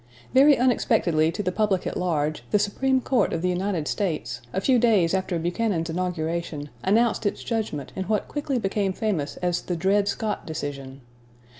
Very 0.33 0.57
unexpectedly 0.57 1.31
to 1.31 1.43
the 1.43 1.51
public 1.51 1.85
at 1.85 1.95
large, 1.95 2.43
the 2.49 2.57
Supreme 2.57 3.01
Court 3.01 3.33
of 3.33 3.43
the 3.43 3.49
United 3.49 3.87
States, 3.87 4.41
a 4.51 4.59
few 4.59 4.79
days 4.79 5.13
after 5.13 5.37
Buchanan's 5.37 5.91
inauguration, 5.91 6.71
announced 6.83 7.27
its 7.27 7.43
judgment 7.43 7.91
in 7.95 8.05
what 8.05 8.27
quickly 8.27 8.57
became 8.57 8.93
famous 8.93 9.37
as 9.43 9.61
the 9.61 9.75
Dred 9.75 10.07
Scott 10.07 10.47
decision. 10.47 11.01